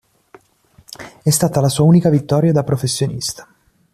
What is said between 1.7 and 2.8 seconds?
unica vittoria da